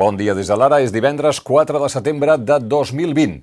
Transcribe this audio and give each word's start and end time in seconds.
Bon 0.00 0.16
dia 0.16 0.32
des 0.32 0.48
de 0.48 0.56
l'ara. 0.56 0.78
És 0.80 0.94
divendres 0.94 1.38
4 1.44 1.80
de 1.82 1.88
setembre 1.92 2.38
de 2.40 2.56
2020. 2.74 3.34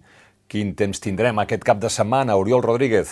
Quin 0.49 0.71
temps 0.79 1.01
tindrem 1.03 1.37
aquest 1.43 1.65
cap 1.67 1.77
de 1.83 1.91
setmana, 1.95 2.37
Oriol 2.41 2.63
Rodríguez? 2.65 3.11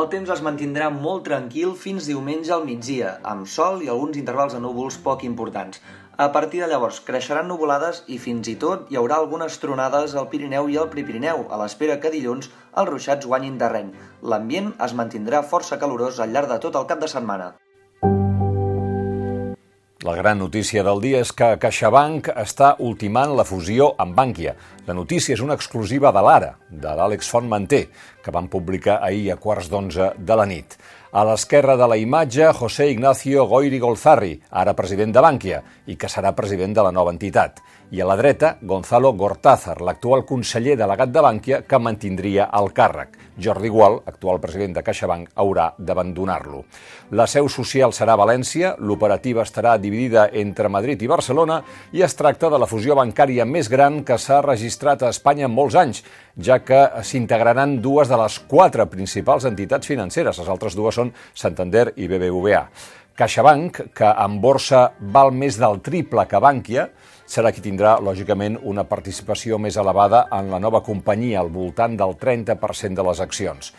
El 0.00 0.08
temps 0.12 0.32
es 0.34 0.42
mantindrà 0.44 0.90
molt 0.92 1.24
tranquil 1.28 1.72
fins 1.84 2.10
diumenge 2.10 2.52
al 2.52 2.66
migdia, 2.68 3.14
amb 3.32 3.48
sol 3.54 3.80
i 3.86 3.88
alguns 3.94 4.20
intervals 4.20 4.58
de 4.58 4.60
núvols 4.66 5.00
poc 5.06 5.24
importants. 5.30 5.80
A 6.26 6.28
partir 6.36 6.60
de 6.60 6.68
llavors 6.68 7.00
creixeran 7.08 7.48
nuvolades 7.48 8.04
i 8.12 8.20
fins 8.26 8.52
i 8.52 8.58
tot 8.66 8.92
hi 8.92 9.00
haurà 9.00 9.22
algunes 9.22 9.56
tronades 9.64 10.12
al 10.12 10.28
Pirineu 10.34 10.68
i 10.68 10.76
al 10.76 10.92
Prepirineu, 10.92 11.46
a 11.48 11.64
l'espera 11.64 11.96
que 12.02 12.12
dilluns 12.12 12.52
els 12.76 12.92
ruixats 12.92 13.32
guanyin 13.32 13.56
terreny. 13.64 13.92
L'ambient 14.20 14.74
es 14.88 14.96
mantindrà 15.00 15.40
força 15.54 15.80
calorós 15.80 16.20
al 16.20 16.36
llarg 16.36 16.52
de 16.52 16.60
tot 16.66 16.76
el 16.76 16.90
cap 16.92 17.00
de 17.00 17.14
setmana. 17.16 17.54
La 20.02 20.16
gran 20.16 20.40
notícia 20.40 20.82
del 20.82 20.98
dia 20.98 21.20
és 21.22 21.30
que 21.30 21.46
CaixaBank 21.62 22.32
està 22.42 22.72
ultimant 22.82 23.36
la 23.38 23.44
fusió 23.46 23.92
amb 24.02 24.16
Bankia. 24.18 24.56
La 24.88 24.96
notícia 24.98 25.36
és 25.36 25.42
una 25.44 25.54
exclusiva 25.54 26.10
de 26.10 26.24
l'Ara, 26.26 26.48
de 26.66 26.94
l'Àlex 26.98 27.30
Fontmanter, 27.30 27.84
que 28.18 28.34
van 28.34 28.48
publicar 28.50 28.96
ahir 28.98 29.28
a 29.30 29.36
quarts 29.38 29.70
d'onze 29.70 30.08
de 30.18 30.38
la 30.40 30.48
nit. 30.50 30.74
A 31.14 31.22
l'esquerra 31.28 31.76
de 31.78 31.86
la 31.86 32.00
imatge, 32.00 32.50
José 32.58 32.88
Ignacio 32.90 33.46
Goiri 33.46 33.78
Golzarri, 33.78 34.32
ara 34.50 34.74
president 34.74 35.14
de 35.14 35.22
Bankia, 35.22 35.62
i 35.86 35.94
que 35.94 36.10
serà 36.10 36.34
president 36.34 36.74
de 36.74 36.82
la 36.82 36.90
nova 36.90 37.14
entitat 37.14 37.62
i 37.92 38.00
a 38.00 38.06
la 38.08 38.16
dreta 38.16 38.56
Gonzalo 38.62 39.12
Gortázar, 39.12 39.82
l'actual 39.84 40.24
conseller 40.24 40.78
delegat 40.80 41.10
de 41.12 41.20
Bànquia 41.20 41.58
que 41.68 41.78
mantindria 41.78 42.46
el 42.56 42.70
càrrec. 42.72 43.18
Jordi 43.36 43.68
Gual, 43.72 43.98
actual 44.08 44.40
president 44.40 44.78
de 44.78 44.82
CaixaBank, 44.84 45.34
haurà 45.36 45.66
d'abandonar-lo. 45.76 46.62
La 47.12 47.26
seu 47.28 47.50
social 47.52 47.92
serà 47.92 48.16
València, 48.16 48.74
l'operativa 48.80 49.44
estarà 49.44 49.74
dividida 49.80 50.26
entre 50.32 50.70
Madrid 50.72 51.04
i 51.04 51.10
Barcelona 51.10 51.60
i 51.92 52.04
es 52.04 52.16
tracta 52.16 52.48
de 52.52 52.60
la 52.60 52.68
fusió 52.70 52.96
bancària 52.96 53.44
més 53.44 53.68
gran 53.68 54.00
que 54.08 54.16
s'ha 54.16 54.40
registrat 54.40 55.04
a 55.04 55.12
Espanya 55.12 55.48
en 55.50 55.52
molts 55.52 55.76
anys, 55.76 56.00
ja 56.40 56.62
que 56.64 56.80
s'integraran 57.04 57.76
dues 57.84 58.08
de 58.08 58.16
les 58.20 58.40
quatre 58.48 58.88
principals 58.88 59.44
entitats 59.44 59.88
financeres. 59.88 60.40
Les 60.40 60.48
altres 60.48 60.76
dues 60.76 60.96
són 60.96 61.12
Santander 61.34 61.90
i 61.96 62.08
BBVA. 62.08 62.66
CaixaBank, 63.16 63.80
que 63.96 64.08
en 64.24 64.38
borsa 64.40 64.86
val 65.14 65.32
més 65.36 65.58
del 65.60 65.80
triple 65.84 66.24
que 66.28 66.40
Bànquia, 66.40 66.88
serà 67.28 67.52
qui 67.52 67.62
tindrà, 67.64 67.98
lògicament, 68.00 68.58
una 68.68 68.84
participació 68.88 69.58
més 69.60 69.76
elevada 69.80 70.26
en 70.32 70.50
la 70.52 70.60
nova 70.60 70.82
companyia, 70.84 71.40
al 71.40 71.52
voltant 71.52 71.96
del 72.00 72.16
30% 72.20 72.98
de 72.98 73.06
les 73.08 73.20
accions. 73.24 73.72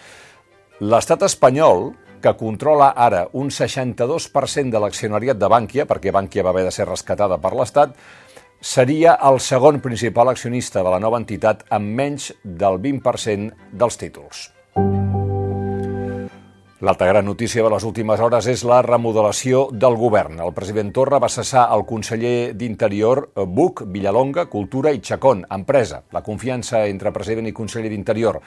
L'estat 0.81 1.25
espanyol, 1.25 1.91
que 2.23 2.35
controla 2.39 2.93
ara 2.95 3.25
un 3.33 3.51
62% 3.51 4.71
de 4.71 4.79
l'accionariat 4.79 5.37
de 5.37 5.49
Bànquia, 5.51 5.85
perquè 5.89 6.13
Bànquia 6.15 6.45
va 6.45 6.53
haver 6.55 6.63
de 6.69 6.71
ser 6.71 6.87
rescatada 6.87 7.37
per 7.41 7.51
l'Estat, 7.57 7.97
seria 8.63 9.17
el 9.27 9.41
segon 9.43 9.81
principal 9.83 10.31
accionista 10.31 10.85
de 10.85 10.93
la 10.93 11.03
nova 11.03 11.19
entitat 11.19 11.65
amb 11.69 11.97
menys 11.99 12.31
del 12.43 12.79
20% 12.79 13.73
dels 13.75 13.99
títols. 13.99 14.52
L'altra 16.83 17.07
gran 17.07 17.23
notícia 17.23 17.63
de 17.63 17.69
les 17.71 17.83
últimes 17.87 18.19
hores 18.19 18.47
és 18.51 18.61
la 18.67 18.81
remodelació 18.83 19.69
del 19.71 19.93
govern. 19.95 20.41
El 20.43 20.51
president 20.51 20.89
Torra 20.91 21.15
va 21.23 21.29
cessar 21.31 21.69
el 21.71 21.85
conseller 21.87 22.51
d'Interior 22.59 23.21
Buc, 23.47 23.85
Villalonga, 23.87 24.49
Cultura 24.51 24.91
i 24.91 24.99
Chacón, 24.99 25.45
empresa. 25.47 26.01
La 26.11 26.19
confiança 26.27 26.83
entre 26.91 27.15
president 27.15 27.47
i 27.47 27.55
conseller 27.55 27.87
d'Interior 27.93 28.41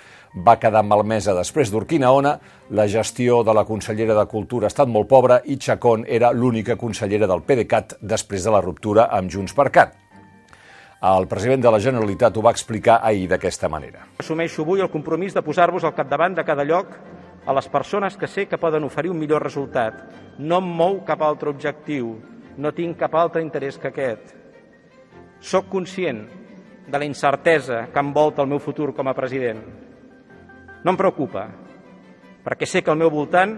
va 0.44 0.58
quedar 0.60 0.84
malmesa 0.84 1.32
després 1.32 1.72
d'Urquinaona, 1.72 2.36
la 2.76 2.86
gestió 2.92 3.40
de 3.40 3.56
la 3.56 3.64
consellera 3.64 4.20
de 4.20 4.28
Cultura 4.28 4.68
ha 4.68 4.74
estat 4.74 4.92
molt 4.92 5.08
pobra 5.08 5.40
i 5.46 5.56
Chacón 5.56 6.04
era 6.04 6.34
l'única 6.36 6.76
consellera 6.76 7.24
del 7.24 7.40
PDeCAT 7.40 8.02
després 8.02 8.44
de 8.44 8.52
la 8.52 8.60
ruptura 8.60 9.08
amb 9.16 9.32
Junts 9.32 9.56
per 9.56 9.70
Cat. 9.72 9.96
El 11.06 11.24
president 11.28 11.64
de 11.64 11.72
la 11.72 11.80
Generalitat 11.80 12.36
ho 12.36 12.44
va 12.44 12.52
explicar 12.52 13.00
ahir 13.00 13.30
d'aquesta 13.32 13.68
manera. 13.72 14.04
Assumeixo 14.20 14.64
avui 14.64 14.84
el 14.84 14.92
compromís 14.92 15.32
de 15.32 15.40
posar-vos 15.44 15.84
al 15.84 15.96
capdavant 15.96 16.36
de 16.36 16.44
cada 16.44 16.64
lloc 16.64 16.98
a 17.46 17.54
les 17.54 17.68
persones 17.70 18.16
que 18.18 18.26
sé 18.26 18.46
que 18.50 18.58
poden 18.58 18.84
oferir 18.84 19.12
un 19.12 19.18
millor 19.18 19.42
resultat. 19.42 20.02
No 20.38 20.58
em 20.58 20.66
mou 20.66 20.98
cap 21.06 21.22
altre 21.22 21.48
objectiu, 21.48 22.16
no 22.58 22.74
tinc 22.74 22.98
cap 22.98 23.14
altre 23.14 23.42
interès 23.44 23.78
que 23.78 23.92
aquest. 23.92 24.34
Soc 25.40 25.70
conscient 25.70 26.24
de 26.86 26.98
la 26.98 27.06
incertesa 27.06 27.86
que 27.92 28.02
envolta 28.02 28.42
el 28.42 28.50
meu 28.50 28.58
futur 28.58 28.92
com 28.94 29.08
a 29.08 29.14
president. 29.14 29.62
No 30.82 30.92
em 30.92 30.98
preocupa, 30.98 31.46
perquè 32.44 32.66
sé 32.66 32.82
que 32.82 32.90
al 32.90 32.98
meu 32.98 33.10
voltant 33.10 33.56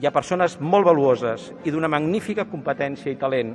hi 0.00 0.06
ha 0.06 0.12
persones 0.12 0.58
molt 0.60 0.84
valuoses 0.84 1.50
i 1.64 1.72
d'una 1.72 1.88
magnífica 1.88 2.46
competència 2.48 3.12
i 3.12 3.20
talent. 3.20 3.54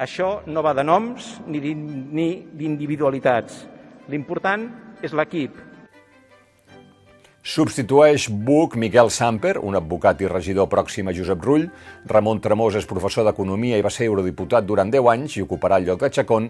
Això 0.00 0.40
no 0.46 0.64
va 0.64 0.74
de 0.74 0.84
noms 0.84 1.40
ni 1.46 1.60
d'individualitats. 1.60 3.66
L'important 4.08 4.66
és 5.04 5.12
l'equip, 5.12 5.56
Substitueix 7.44 8.30
Buc 8.32 8.72
Miquel 8.80 9.10
Samper, 9.12 9.58
un 9.60 9.74
advocat 9.76 10.22
i 10.24 10.28
regidor 10.30 10.64
pròxim 10.72 11.10
a 11.10 11.12
Josep 11.12 11.42
Rull. 11.44 11.66
Ramon 12.08 12.38
Tremós 12.40 12.78
és 12.80 12.86
professor 12.88 13.26
d'Economia 13.26 13.76
i 13.76 13.82
va 13.84 13.90
ser 13.92 14.06
eurodiputat 14.08 14.64
durant 14.64 14.88
10 14.88 15.08
anys 15.12 15.34
i 15.36 15.42
ocuparà 15.44 15.76
el 15.76 15.84
lloc 15.84 16.00
de 16.00 16.08
Chacón. 16.08 16.46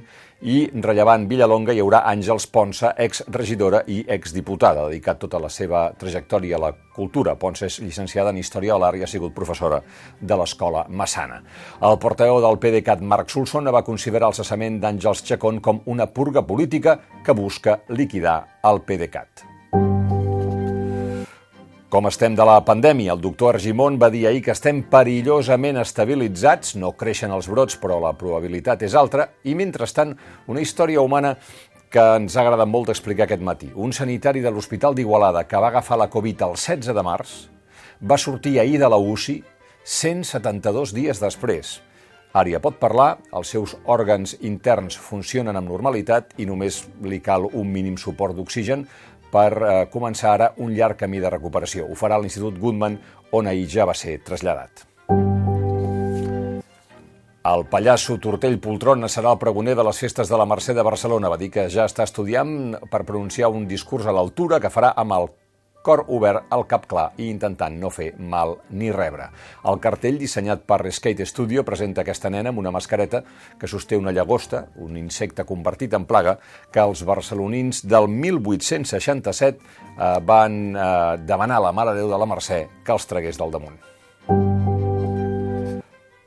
I 0.46 0.68
rellevant 0.84 1.24
Villalonga 1.26 1.74
hi 1.74 1.80
haurà 1.82 2.04
Àngels 2.06 2.46
Ponsa, 2.46 2.92
exregidora 2.94 3.80
i 3.90 4.04
exdiputada, 4.06 4.84
dedicat 4.86 5.18
tota 5.24 5.40
la 5.42 5.50
seva 5.50 5.88
trajectòria 5.98 6.60
a 6.60 6.62
la 6.62 6.70
cultura. 6.94 7.34
Ponsa 7.34 7.66
és 7.66 7.80
llicenciada 7.82 8.30
en 8.30 8.38
Història 8.38 8.76
de 8.76 8.84
l'Art 8.84 9.00
i 9.00 9.02
ha 9.02 9.10
sigut 9.10 9.34
professora 9.34 9.80
de 10.20 10.36
l'Escola 10.38 10.84
Massana. 10.88 11.40
El 11.82 11.98
portaveu 11.98 12.38
del 12.44 12.60
PDeCAT, 12.62 13.02
Marc 13.02 13.34
Solsona, 13.34 13.74
va 13.74 13.82
considerar 13.82 14.30
el 14.30 14.38
cessament 14.38 14.78
d'Àngels 14.78 15.24
Chacón 15.26 15.58
com 15.58 15.82
una 15.90 16.06
purga 16.06 16.46
política 16.46 17.00
que 17.26 17.34
busca 17.34 17.80
liquidar 17.90 18.60
el 18.62 18.84
PDeCAT. 18.86 19.53
Com 21.94 22.08
estem 22.08 22.34
de 22.34 22.42
la 22.42 22.56
pandèmia? 22.66 23.12
El 23.14 23.20
doctor 23.22 23.54
Argimon 23.54 24.00
va 24.02 24.08
dir 24.10 24.24
ahir 24.26 24.40
que 24.42 24.50
estem 24.50 24.80
perillosament 24.90 25.76
estabilitzats, 25.78 26.72
no 26.74 26.90
creixen 26.98 27.30
els 27.30 27.46
brots, 27.46 27.76
però 27.78 28.00
la 28.02 28.10
probabilitat 28.18 28.82
és 28.82 28.96
altra, 28.98 29.28
i 29.46 29.54
mentrestant, 29.54 30.10
una 30.50 30.64
història 30.64 31.04
humana 31.06 31.36
que 31.94 32.08
ens 32.16 32.34
ha 32.34 32.42
agradat 32.42 32.66
molt 32.66 32.90
explicar 32.90 33.28
aquest 33.28 33.46
matí. 33.46 33.70
Un 33.78 33.94
sanitari 33.94 34.42
de 34.42 34.50
l'Hospital 34.50 34.98
d'Igualada 34.98 35.44
que 35.46 35.62
va 35.62 35.70
agafar 35.70 36.00
la 36.02 36.10
Covid 36.10 36.42
el 36.48 36.58
16 36.58 36.90
de 36.98 37.06
març 37.06 37.38
va 38.02 38.18
sortir 38.18 38.58
ahir 38.58 38.82
de 38.82 38.90
la 38.90 38.98
UCI 38.98 39.44
172 39.84 40.98
dies 40.98 41.22
després. 41.22 41.76
Ja 42.34 42.58
pot 42.58 42.80
parlar, 42.82 43.20
els 43.30 43.52
seus 43.54 43.76
òrgans 43.86 44.32
interns 44.42 44.96
funcionen 44.98 45.54
amb 45.54 45.70
normalitat 45.70 46.32
i 46.42 46.48
només 46.50 46.80
li 47.06 47.20
cal 47.22 47.46
un 47.46 47.70
mínim 47.70 47.94
suport 47.94 48.34
d'oxigen, 48.34 48.82
per 49.34 49.50
eh, 49.58 49.76
començar 49.90 50.34
ara 50.36 50.52
un 50.62 50.72
llarg 50.76 51.00
camí 51.02 51.20
de 51.22 51.30
recuperació. 51.32 51.88
Ho 51.90 51.98
farà 51.98 52.20
l'Institut 52.22 52.58
Goodman, 52.62 52.98
on 53.34 53.50
ahir 53.50 53.66
ja 53.70 53.86
va 53.88 53.96
ser 53.98 54.20
traslladat. 54.22 54.86
El 57.44 57.66
pallasso 57.68 58.14
Tortell 58.24 58.56
Poltrona 58.56 59.08
serà 59.12 59.34
el 59.34 59.40
pregoner 59.42 59.74
de 59.76 59.84
les 59.84 59.98
festes 60.00 60.30
de 60.32 60.36
la 60.40 60.46
Mercè 60.48 60.72
de 60.72 60.84
Barcelona. 60.86 61.28
Va 61.28 61.36
dir 61.36 61.50
que 61.52 61.66
ja 61.68 61.84
està 61.84 62.06
estudiant 62.08 62.78
per 62.88 63.02
pronunciar 63.04 63.50
un 63.52 63.66
discurs 63.68 64.06
a 64.08 64.14
l'altura 64.16 64.62
que 64.64 64.72
farà 64.72 64.94
amb 64.96 65.12
el 65.18 65.28
cor 65.84 66.06
obert, 66.08 66.48
al 66.54 66.64
cap 66.70 66.88
clar 66.88 67.10
i 67.20 67.28
intentant 67.28 67.76
no 67.78 67.90
fer 67.92 68.14
mal 68.16 68.56
ni 68.72 68.90
rebre. 68.94 69.28
El 69.68 69.80
cartell, 69.84 70.18
dissenyat 70.18 70.64
per 70.64 70.80
Skate 70.88 71.28
Studio, 71.28 71.64
presenta 71.68 72.02
aquesta 72.02 72.32
nena 72.32 72.54
amb 72.54 72.62
una 72.64 72.72
mascareta 72.74 73.22
que 73.60 73.68
sosté 73.70 74.00
una 74.00 74.14
llagosta, 74.16 74.64
un 74.80 74.96
insecte 74.96 75.44
convertit 75.44 75.94
en 75.94 76.08
plaga, 76.08 76.38
que 76.72 76.80
els 76.80 77.04
barcelonins 77.04 77.84
del 77.84 78.08
1867 78.08 79.58
eh, 79.60 80.14
van 80.24 80.62
eh, 80.72 80.92
demanar 81.28 81.60
a 81.60 81.68
la 81.68 81.74
Mare 81.76 81.98
Déu 82.00 82.08
de 82.08 82.20
la 82.20 82.30
Mercè 82.32 82.64
que 82.84 82.96
els 82.96 83.10
tragués 83.10 83.40
del 83.40 83.52
damunt. 83.52 83.93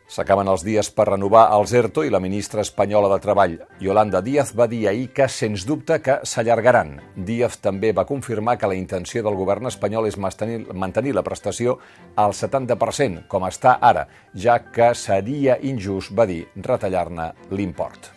S'acaben 0.08 0.48
els 0.48 0.64
dies 0.64 0.88
per 0.96 1.10
renovar 1.10 1.50
els 1.52 1.74
ERTO 1.76 2.06
i 2.08 2.12
la 2.14 2.22
ministra 2.24 2.64
espanyola 2.64 3.10
de 3.12 3.20
Treball, 3.24 3.58
Yolanda 3.84 4.22
Díaz, 4.24 4.54
va 4.56 4.70
dir 4.72 4.86
ahir 4.88 5.10
que, 5.12 5.28
sens 5.28 5.66
dubte, 5.68 6.00
que 6.00 6.20
s'allargaran. 6.24 6.96
Díaz 7.28 7.60
també 7.60 7.92
va 7.92 8.08
confirmar 8.08 8.56
que 8.58 8.72
la 8.72 8.80
intenció 8.80 9.26
del 9.26 9.36
govern 9.36 9.68
espanyol 9.68 10.08
és 10.08 10.16
mantenir, 10.16 10.62
mantenir 10.72 11.12
la 11.18 11.26
prestació 11.28 11.76
al 12.16 12.32
70%, 12.32 13.26
com 13.28 13.44
està 13.52 13.78
ara, 13.84 14.08
ja 14.34 14.62
que 14.72 14.94
seria 14.96 15.60
injust, 15.60 16.16
va 16.16 16.26
dir, 16.30 16.46
retallar-ne 16.56 17.34
l'import. 17.52 18.14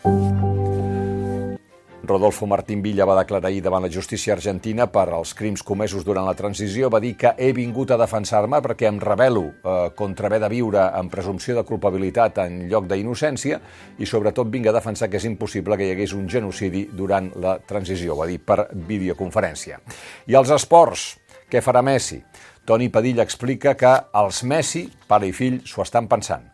Rodolfo 2.11 2.45
Martín 2.45 2.83
Villa 2.83 3.07
va 3.07 3.15
declarar 3.15 3.47
ahir 3.47 3.61
davant 3.63 3.85
la 3.85 3.91
justícia 3.93 4.33
argentina 4.35 4.89
per 4.91 5.05
als 5.15 5.31
crims 5.39 5.63
comesos 5.63 6.03
durant 6.03 6.27
la 6.27 6.35
transició. 6.35 6.89
Va 6.91 6.99
dir 6.99 7.13
que 7.15 7.31
he 7.39 7.53
vingut 7.55 7.93
a 7.95 7.99
defensar-me 8.01 8.59
perquè 8.65 8.89
em 8.91 8.99
rebel·lo 8.99 9.45
eh, 9.47 9.75
contra 9.95 10.27
haver 10.27 10.41
de 10.43 10.49
viure 10.51 10.89
en 10.99 11.11
presumpció 11.13 11.55
de 11.55 11.63
culpabilitat 11.69 12.41
en 12.43 12.65
lloc 12.73 12.89
d'innocència 12.91 13.61
i 14.03 14.09
sobretot 14.11 14.51
vinc 14.51 14.67
a 14.67 14.75
defensar 14.75 15.07
que 15.07 15.21
és 15.21 15.29
impossible 15.31 15.79
que 15.79 15.87
hi 15.87 15.95
hagués 15.95 16.15
un 16.19 16.27
genocidi 16.29 16.89
durant 16.91 17.31
la 17.39 17.61
transició, 17.63 18.17
va 18.19 18.27
dir 18.27 18.41
per 18.43 18.65
videoconferència. 18.75 19.79
I 20.27 20.35
els 20.35 20.51
esports, 20.51 21.13
què 21.47 21.63
farà 21.63 21.85
Messi? 21.87 22.19
Toni 22.67 22.91
Padilla 22.91 23.23
explica 23.23 23.77
que 23.79 23.93
els 24.19 24.43
Messi, 24.43 24.89
pare 25.07 25.31
i 25.31 25.37
fill, 25.37 25.63
s'ho 25.63 25.87
estan 25.87 26.11
pensant 26.11 26.51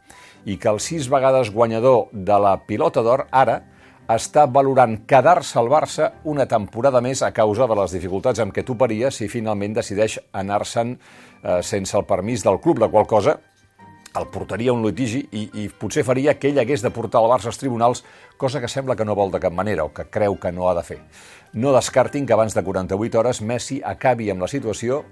i 0.47 0.61
que 0.63 0.69
el 0.71 0.79
sis 0.79 1.09
vegades 1.11 1.49
guanyador 1.51 2.13
de 2.13 2.37
la 2.39 2.53
pilota 2.69 3.03
d'or 3.03 3.25
ara 3.35 3.57
està 4.13 4.47
valorant 4.47 5.01
quedar-se 5.09 5.59
al 5.59 5.69
Barça 5.71 6.13
una 6.31 6.47
temporada 6.47 7.01
més 7.03 7.23
a 7.27 7.33
causa 7.35 7.67
de 7.67 7.77
les 7.79 7.97
dificultats 7.97 8.41
amb 8.43 8.55
què 8.55 8.63
toparia 8.67 9.11
si 9.11 9.27
finalment 9.29 9.75
decideix 9.75 10.21
anar-se'n 10.33 10.95
eh, 10.95 11.61
sense 11.63 11.97
el 11.99 12.07
permís 12.07 12.45
del 12.47 12.61
club, 12.63 12.79
la 12.79 12.91
qual 12.93 13.07
cosa 13.11 13.37
el 14.17 14.29
portaria 14.33 14.73
un 14.73 14.85
litigi 14.85 15.21
i, 15.37 15.43
i 15.61 15.67
potser 15.69 16.05
faria 16.07 16.37
que 16.39 16.49
ell 16.49 16.61
hagués 16.63 16.85
de 16.85 16.93
portar 16.95 17.21
el 17.21 17.29
Barça 17.29 17.51
als 17.51 17.61
tribunals, 17.61 18.05
cosa 18.41 18.63
que 18.63 18.71
sembla 18.71 18.97
que 18.97 19.05
no 19.05 19.17
vol 19.19 19.35
de 19.35 19.43
cap 19.43 19.53
manera 19.53 19.85
o 19.85 19.93
que 19.93 20.07
creu 20.09 20.39
que 20.41 20.53
no 20.53 20.71
ha 20.71 20.77
de 20.79 20.85
fer. 20.87 21.01
No 21.53 21.75
descartin 21.75 22.27
que 22.27 22.37
abans 22.37 22.55
de 22.55 22.65
48 22.65 23.19
hores 23.19 23.43
Messi 23.43 23.83
acabi 23.85 24.31
amb 24.31 24.47
la 24.47 24.49
situació 24.49 25.03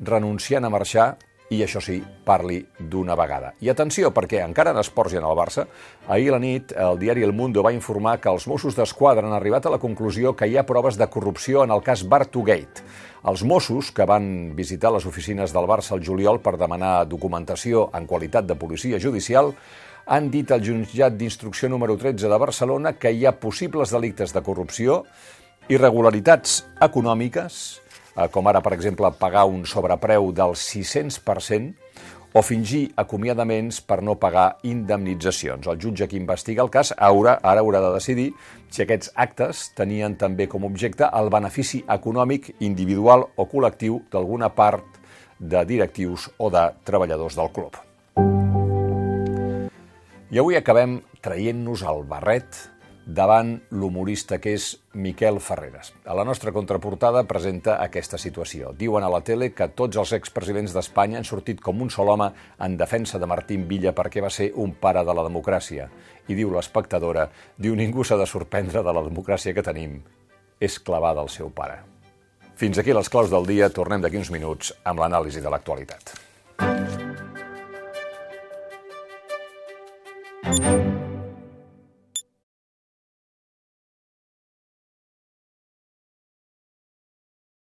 renunciant 0.00 0.64
a 0.64 0.72
marxar 0.72 1.12
i 1.50 1.60
això 1.64 1.80
sí, 1.82 1.98
parli 2.24 2.60
d'una 2.78 3.16
vegada. 3.18 3.52
I 3.58 3.72
atenció, 3.72 4.12
perquè 4.14 4.38
encara 4.44 4.70
en 4.70 4.78
esports 4.78 5.16
i 5.16 5.18
en 5.18 5.26
el 5.26 5.34
Barça, 5.34 5.64
ahir 6.06 6.30
a 6.30 6.36
la 6.36 6.42
nit 6.42 6.70
el 6.78 6.98
diari 7.00 7.26
El 7.26 7.34
Mundo 7.34 7.64
va 7.66 7.74
informar 7.74 8.20
que 8.22 8.30
els 8.30 8.46
Mossos 8.46 8.78
d'Esquadra 8.78 9.26
han 9.26 9.34
arribat 9.34 9.66
a 9.66 9.74
la 9.74 9.80
conclusió 9.82 10.36
que 10.38 10.46
hi 10.46 10.56
ha 10.56 10.66
proves 10.66 10.98
de 10.98 11.10
corrupció 11.10 11.64
en 11.66 11.74
el 11.74 11.82
cas 11.82 12.06
Bartugate. 12.06 12.86
Els 13.26 13.42
Mossos, 13.42 13.90
que 13.90 14.06
van 14.06 14.54
visitar 14.56 14.94
les 14.94 15.04
oficines 15.10 15.52
del 15.52 15.66
Barça 15.66 15.96
al 15.96 16.06
juliol 16.06 16.38
per 16.40 16.54
demanar 16.56 17.04
documentació 17.10 17.88
en 17.98 18.06
qualitat 18.06 18.46
de 18.46 18.56
policia 18.56 19.02
judicial, 19.02 19.50
han 20.06 20.30
dit 20.30 20.50
al 20.54 20.62
jutjat 20.62 21.18
d'instrucció 21.18 21.68
número 21.68 21.98
13 21.98 22.30
de 22.30 22.38
Barcelona 22.38 22.94
que 22.94 23.10
hi 23.10 23.26
ha 23.26 23.36
possibles 23.42 23.90
delictes 23.90 24.32
de 24.32 24.42
corrupció, 24.46 25.04
irregularitats 25.68 26.64
econòmiques, 26.80 27.80
com 28.30 28.48
ara, 28.50 28.60
per 28.62 28.74
exemple, 28.74 29.10
pagar 29.18 29.46
un 29.48 29.64
sobrepreu 29.66 30.32
del 30.32 30.56
600% 30.58 31.74
o 32.32 32.42
fingir 32.46 32.92
acomiadaments 32.96 33.80
per 33.82 34.00
no 34.06 34.14
pagar 34.20 34.60
indemnitzacions. 34.62 35.66
El 35.66 35.80
jutge 35.82 36.06
que 36.08 36.18
investiga 36.18 36.62
el 36.62 36.70
cas 36.70 36.92
haurà, 36.96 37.38
ara 37.42 37.62
haurà 37.62 37.80
de 37.82 37.92
decidir 37.96 38.28
si 38.70 38.84
aquests 38.84 39.10
actes 39.18 39.68
tenien 39.74 40.14
també 40.18 40.46
com 40.50 40.66
objecte 40.68 41.08
el 41.10 41.30
benefici 41.32 41.82
econòmic 41.90 42.52
individual 42.60 43.26
o 43.34 43.48
col·lectiu 43.50 44.02
d'alguna 44.12 44.52
part 44.54 45.00
de 45.40 45.64
directius 45.66 46.28
o 46.38 46.50
de 46.52 46.68
treballadors 46.84 47.38
del 47.38 47.50
club. 47.50 47.78
I 50.30 50.38
avui 50.38 50.54
acabem 50.54 51.00
traient-nos 51.24 51.82
el 51.82 52.04
barret 52.06 52.60
davant 53.06 53.56
l'humorista 53.70 54.38
que 54.38 54.52
és 54.54 54.76
Miquel 54.92 55.40
Ferreres. 55.40 55.92
A 56.04 56.14
la 56.14 56.24
nostra 56.24 56.52
contraportada 56.52 57.24
presenta 57.24 57.78
aquesta 57.82 58.18
situació. 58.18 58.74
Diuen 58.76 59.04
a 59.04 59.10
la 59.10 59.22
tele 59.26 59.50
que 59.56 59.70
tots 59.74 59.98
els 60.00 60.12
expresidents 60.16 60.74
d'Espanya 60.76 61.18
han 61.20 61.28
sortit 61.28 61.60
com 61.64 61.82
un 61.82 61.90
sol 61.90 62.12
home 62.12 62.30
en 62.58 62.76
defensa 62.76 63.18
de 63.18 63.28
Martín 63.30 63.66
Villa 63.68 63.94
perquè 63.96 64.22
va 64.22 64.30
ser 64.30 64.52
un 64.54 64.74
pare 64.78 65.04
de 65.04 65.16
la 65.16 65.26
democràcia. 65.26 65.88
I 66.28 66.38
diu 66.38 66.52
l'espectadora, 66.54 67.28
diu 67.56 67.74
ningú 67.74 68.04
s'ha 68.04 68.20
de 68.20 68.28
sorprendre 68.28 68.84
de 68.84 68.92
la 68.94 69.04
democràcia 69.06 69.54
que 69.56 69.66
tenim. 69.66 70.00
És 70.60 70.78
clavada 70.78 71.24
al 71.24 71.32
seu 71.32 71.50
pare. 71.50 71.80
Fins 72.60 72.78
aquí 72.78 72.92
les 72.92 73.08
claus 73.08 73.30
del 73.32 73.46
dia. 73.48 73.70
Tornem 73.72 74.02
d'aquí 74.04 74.20
uns 74.20 74.30
minuts 74.30 74.74
amb 74.84 75.00
l'anàlisi 75.00 75.40
de 75.40 75.48
l'actualitat. 75.48 76.19